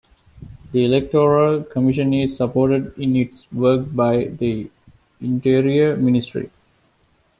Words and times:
The 0.71 0.83
Electoral 0.83 1.61
commission 1.63 2.11
is 2.15 2.35
supported 2.35 2.97
in 2.97 3.15
its 3.15 3.45
work 3.51 3.85
by 3.95 4.23
the 4.23 4.67
Interior 5.21 5.95
Ministry. 5.95 6.49